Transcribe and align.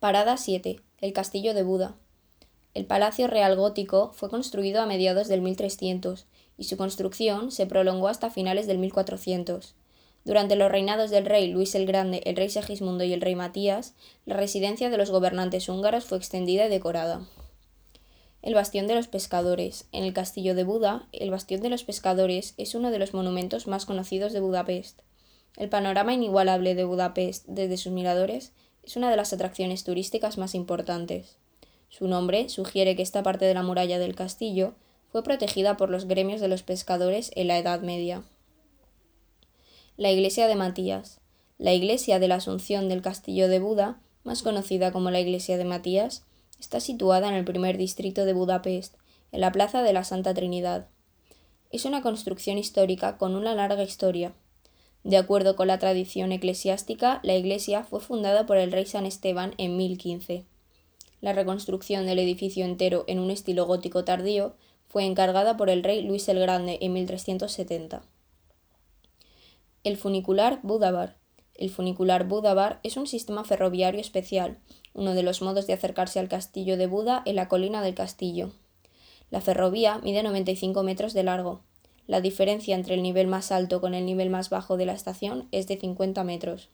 Parada 0.00 0.36
7. 0.36 0.80
El 1.00 1.12
Castillo 1.12 1.54
de 1.54 1.64
Buda. 1.64 1.96
El 2.72 2.86
Palacio 2.86 3.26
Real 3.26 3.56
Gótico 3.56 4.12
fue 4.14 4.30
construido 4.30 4.80
a 4.80 4.86
mediados 4.86 5.26
del 5.26 5.42
1300 5.42 6.26
y 6.56 6.64
su 6.64 6.76
construcción 6.76 7.50
se 7.50 7.66
prolongó 7.66 8.06
hasta 8.06 8.30
finales 8.30 8.68
del 8.68 8.78
1400. 8.78 9.74
Durante 10.24 10.54
los 10.54 10.70
reinados 10.70 11.10
del 11.10 11.26
rey 11.26 11.48
Luis 11.48 11.74
el 11.74 11.84
Grande, 11.84 12.22
el 12.26 12.36
rey 12.36 12.48
Segismundo 12.48 13.02
y 13.02 13.12
el 13.12 13.20
rey 13.20 13.34
Matías, 13.34 13.94
la 14.24 14.36
residencia 14.36 14.88
de 14.88 14.98
los 14.98 15.10
gobernantes 15.10 15.68
húngaros 15.68 16.04
fue 16.04 16.18
extendida 16.18 16.66
y 16.66 16.68
decorada. 16.68 17.26
El 18.40 18.54
Bastión 18.54 18.86
de 18.86 18.94
los 18.94 19.08
Pescadores. 19.08 19.88
En 19.90 20.04
el 20.04 20.12
Castillo 20.12 20.54
de 20.54 20.62
Buda, 20.62 21.08
el 21.10 21.32
Bastión 21.32 21.60
de 21.60 21.70
los 21.70 21.82
Pescadores 21.82 22.54
es 22.56 22.76
uno 22.76 22.92
de 22.92 23.00
los 23.00 23.14
monumentos 23.14 23.66
más 23.66 23.84
conocidos 23.84 24.32
de 24.32 24.38
Budapest. 24.38 25.00
El 25.56 25.68
panorama 25.68 26.14
inigualable 26.14 26.76
de 26.76 26.84
Budapest 26.84 27.46
desde 27.48 27.76
sus 27.76 27.90
miradores 27.90 28.52
es 28.88 28.96
una 28.96 29.10
de 29.10 29.18
las 29.18 29.34
atracciones 29.34 29.84
turísticas 29.84 30.38
más 30.38 30.54
importantes. 30.54 31.36
Su 31.90 32.08
nombre 32.08 32.48
sugiere 32.48 32.96
que 32.96 33.02
esta 33.02 33.22
parte 33.22 33.44
de 33.44 33.52
la 33.52 33.62
muralla 33.62 33.98
del 33.98 34.14
castillo 34.14 34.72
fue 35.12 35.22
protegida 35.22 35.76
por 35.76 35.90
los 35.90 36.06
gremios 36.06 36.40
de 36.40 36.48
los 36.48 36.62
pescadores 36.62 37.30
en 37.34 37.48
la 37.48 37.58
Edad 37.58 37.82
Media. 37.82 38.22
La 39.98 40.10
iglesia 40.10 40.46
de 40.46 40.54
Matías. 40.54 41.20
La 41.58 41.74
iglesia 41.74 42.18
de 42.18 42.28
la 42.28 42.36
Asunción 42.36 42.88
del 42.88 43.02
Castillo 43.02 43.48
de 43.48 43.58
Buda, 43.58 44.00
más 44.24 44.42
conocida 44.42 44.90
como 44.90 45.10
la 45.10 45.20
iglesia 45.20 45.58
de 45.58 45.66
Matías, 45.66 46.22
está 46.58 46.80
situada 46.80 47.28
en 47.28 47.34
el 47.34 47.44
primer 47.44 47.76
distrito 47.76 48.24
de 48.24 48.32
Budapest, 48.32 48.94
en 49.32 49.42
la 49.42 49.52
Plaza 49.52 49.82
de 49.82 49.92
la 49.92 50.04
Santa 50.04 50.32
Trinidad. 50.32 50.88
Es 51.70 51.84
una 51.84 52.00
construcción 52.00 52.56
histórica 52.56 53.18
con 53.18 53.36
una 53.36 53.54
larga 53.54 53.82
historia. 53.82 54.32
De 55.04 55.16
acuerdo 55.16 55.56
con 55.56 55.68
la 55.68 55.78
tradición 55.78 56.32
eclesiástica, 56.32 57.20
la 57.22 57.34
iglesia 57.34 57.84
fue 57.84 58.00
fundada 58.00 58.46
por 58.46 58.56
el 58.56 58.72
rey 58.72 58.86
San 58.86 59.06
Esteban 59.06 59.54
en 59.56 59.76
1015. 59.76 60.44
La 61.20 61.32
reconstrucción 61.32 62.06
del 62.06 62.18
edificio 62.18 62.64
entero 62.64 63.04
en 63.06 63.18
un 63.18 63.30
estilo 63.30 63.66
gótico 63.66 64.04
tardío 64.04 64.54
fue 64.88 65.04
encargada 65.04 65.56
por 65.56 65.70
el 65.70 65.82
rey 65.82 66.02
Luis 66.02 66.28
el 66.28 66.38
Grande 66.38 66.78
en 66.80 66.92
1370. 66.92 68.02
El 69.84 69.96
funicular 69.96 70.60
Budabar. 70.62 71.16
El 71.54 71.70
funicular 71.70 72.26
Budabar 72.26 72.80
es 72.82 72.96
un 72.96 73.06
sistema 73.06 73.44
ferroviario 73.44 74.00
especial, 74.00 74.58
uno 74.94 75.14
de 75.14 75.22
los 75.22 75.42
modos 75.42 75.66
de 75.66 75.72
acercarse 75.72 76.20
al 76.20 76.28
castillo 76.28 76.76
de 76.76 76.86
Buda 76.86 77.22
en 77.24 77.36
la 77.36 77.48
colina 77.48 77.82
del 77.82 77.94
castillo. 77.94 78.52
La 79.30 79.40
ferrovía 79.40 79.98
mide 79.98 80.22
95 80.22 80.82
metros 80.82 81.12
de 81.14 81.22
largo, 81.22 81.62
la 82.08 82.22
diferencia 82.22 82.74
entre 82.74 82.94
el 82.94 83.02
nivel 83.02 83.26
más 83.26 83.52
alto 83.52 83.82
con 83.82 83.94
el 83.94 84.06
nivel 84.06 84.30
más 84.30 84.48
bajo 84.48 84.78
de 84.78 84.86
la 84.86 84.94
estación 84.94 85.46
es 85.52 85.68
de 85.68 85.76
50 85.76 86.24
metros. 86.24 86.70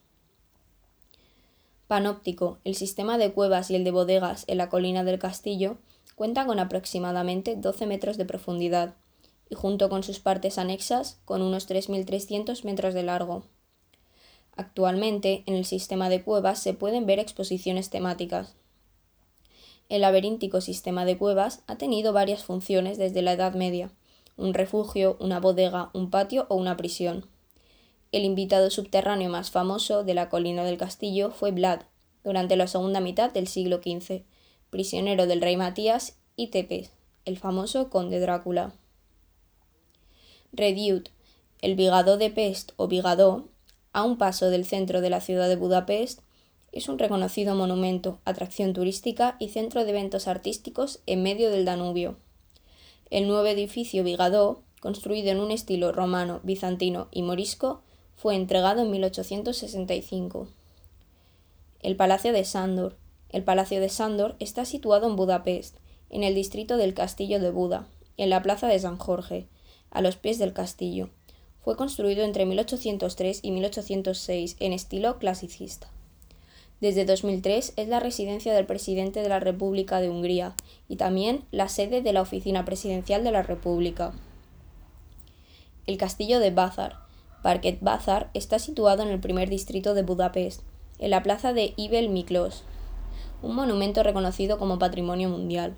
Panóptico. 1.87 2.57
El 2.63 2.73
sistema 2.73 3.17
de 3.17 3.33
cuevas 3.33 3.69
y 3.69 3.75
el 3.75 3.83
de 3.83 3.91
bodegas 3.91 4.45
en 4.47 4.57
la 4.57 4.69
colina 4.69 5.03
del 5.03 5.19
castillo 5.19 5.77
cuentan 6.15 6.47
con 6.47 6.57
aproximadamente 6.57 7.57
12 7.57 7.85
metros 7.85 8.15
de 8.15 8.23
profundidad 8.23 8.95
y 9.49 9.55
junto 9.55 9.89
con 9.89 10.03
sus 10.03 10.19
partes 10.19 10.57
anexas 10.57 11.19
con 11.25 11.41
unos 11.41 11.69
3.300 11.69 12.63
metros 12.63 12.93
de 12.93 13.03
largo. 13.03 13.43
Actualmente, 14.55 15.43
en 15.47 15.55
el 15.55 15.65
sistema 15.65 16.07
de 16.07 16.23
cuevas 16.23 16.59
se 16.59 16.73
pueden 16.73 17.05
ver 17.05 17.19
exposiciones 17.19 17.89
temáticas. 17.89 18.55
El 19.89 20.01
laberíntico 20.01 20.61
sistema 20.61 21.03
de 21.03 21.17
cuevas 21.17 21.61
ha 21.67 21.75
tenido 21.77 22.13
varias 22.13 22.45
funciones 22.45 22.97
desde 22.97 23.21
la 23.21 23.33
Edad 23.33 23.53
Media 23.53 23.91
un 24.37 24.53
refugio, 24.53 25.17
una 25.19 25.39
bodega, 25.39 25.89
un 25.93 26.09
patio 26.09 26.45
o 26.49 26.55
una 26.55 26.77
prisión. 26.77 27.27
El 28.11 28.23
invitado 28.23 28.69
subterráneo 28.69 29.29
más 29.29 29.51
famoso 29.51 30.03
de 30.03 30.13
la 30.13 30.29
colina 30.29 30.63
del 30.63 30.77
castillo 30.77 31.31
fue 31.31 31.51
Vlad, 31.51 31.81
durante 32.23 32.55
la 32.55 32.67
segunda 32.67 32.99
mitad 32.99 33.31
del 33.31 33.47
siglo 33.47 33.77
XV, 33.77 34.23
prisionero 34.69 35.27
del 35.27 35.41
rey 35.41 35.57
Matías 35.57 36.17
y 36.35 36.47
Tepes, 36.47 36.91
el 37.23 37.37
famoso 37.37 37.89
conde 37.89 38.19
Drácula. 38.19 38.73
Reduit, 40.51 41.09
el 41.61 41.75
Vigadó 41.75 42.17
de 42.17 42.29
Pest 42.29 42.71
o 42.75 42.87
Vigadó, 42.87 43.49
a 43.93 44.03
un 44.03 44.17
paso 44.17 44.49
del 44.49 44.65
centro 44.65 45.01
de 45.01 45.09
la 45.09 45.21
ciudad 45.21 45.47
de 45.47 45.55
Budapest, 45.55 46.21
es 46.71 46.89
un 46.89 46.99
reconocido 46.99 47.55
monumento, 47.55 48.19
atracción 48.25 48.73
turística 48.73 49.37
y 49.39 49.49
centro 49.49 49.85
de 49.85 49.91
eventos 49.91 50.27
artísticos 50.27 50.99
en 51.05 51.23
medio 51.23 51.49
del 51.49 51.63
Danubio. 51.63 52.17
El 53.11 53.27
nuevo 53.27 53.45
edificio 53.45 54.03
Vigadó, 54.03 54.63
construido 54.81 55.29
en 55.29 55.39
un 55.39 55.51
estilo 55.51 55.91
romano, 55.91 56.39
bizantino 56.43 57.07
y 57.11 57.21
morisco, 57.21 57.81
fue 58.15 58.35
entregado 58.35 58.81
en 58.81 58.89
1865. 58.89 60.47
El 61.81 61.95
Palacio 61.95 62.33
de 62.33 62.43
Sándor. 62.45 62.95
El 63.29 63.43
Palacio 63.43 63.79
de 63.79 63.89
Sándor 63.89 64.35
está 64.39 64.65
situado 64.65 65.07
en 65.07 65.15
Budapest, 65.15 65.77
en 66.09 66.23
el 66.23 66.33
distrito 66.33 66.77
del 66.77 66.95
Castillo 66.95 67.39
de 67.39 67.51
Buda, 67.51 67.87
en 68.17 68.31
la 68.31 68.41
plaza 68.41 68.67
de 68.67 68.79
San 68.79 68.97
Jorge, 68.97 69.47
a 69.91 70.01
los 70.01 70.15
pies 70.15 70.39
del 70.39 70.53
castillo. 70.53 71.09
Fue 71.63 71.75
construido 71.75 72.23
entre 72.23 72.45
1803 72.45 73.39
y 73.43 73.51
1806 73.51 74.55
en 74.59 74.73
estilo 74.73 75.19
clasicista. 75.19 75.91
Desde 76.81 77.05
2003 77.05 77.73
es 77.77 77.87
la 77.87 78.01
residencia 78.01 78.53
del 78.53 78.65
presidente 78.65 79.21
de 79.21 79.29
la 79.29 79.39
República 79.39 80.01
de 80.01 80.09
Hungría 80.09 80.55
y 80.89 80.97
también 80.97 81.45
la 81.51 81.69
sede 81.69 82.01
de 82.01 82.11
la 82.11 82.21
Oficina 82.21 82.65
Presidencial 82.65 83.23
de 83.23 83.31
la 83.31 83.43
República. 83.43 84.13
El 85.87 85.97
castillo 85.97 86.39
de 86.39 86.51
Bazar, 86.51 86.97
Parket 87.43 87.79
Bazar, 87.79 88.29
está 88.33 88.59
situado 88.59 89.03
en 89.03 89.09
el 89.09 89.21
primer 89.21 89.49
distrito 89.49 89.93
de 89.93 90.03
Budapest, 90.03 90.63
en 90.99 91.11
la 91.11 91.23
plaza 91.23 91.53
de 91.53 91.73
Ibel 91.77 92.09
Miklos, 92.09 92.63
un 93.41 93.55
monumento 93.55 94.03
reconocido 94.03 94.57
como 94.57 94.77
Patrimonio 94.77 95.29
Mundial. 95.29 95.77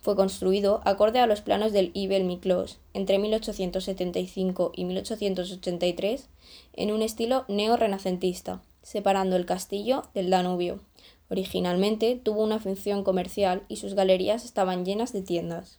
Fue 0.00 0.16
construido 0.16 0.80
acorde 0.84 1.18
a 1.18 1.26
los 1.26 1.42
planos 1.42 1.72
del 1.72 1.90
Ibel 1.92 2.24
Miklos 2.24 2.78
entre 2.94 3.18
1875 3.18 4.72
y 4.74 4.84
1883 4.84 6.28
en 6.74 6.92
un 6.92 7.02
estilo 7.02 7.44
neo-renacentista 7.48 8.62
separando 8.82 9.36
el 9.36 9.46
castillo 9.46 10.04
del 10.14 10.30
Danubio. 10.30 10.80
Originalmente 11.30 12.20
tuvo 12.22 12.42
una 12.42 12.58
función 12.58 13.04
comercial 13.04 13.64
y 13.68 13.76
sus 13.76 13.94
galerías 13.94 14.44
estaban 14.44 14.84
llenas 14.84 15.12
de 15.12 15.22
tiendas. 15.22 15.78